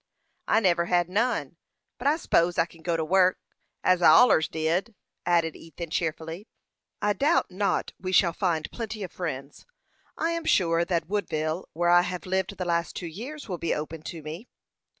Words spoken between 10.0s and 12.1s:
I am sure that Woodville, where I